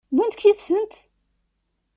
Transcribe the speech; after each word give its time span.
Wwint-k 0.13 0.41
yid-sent? 0.43 0.93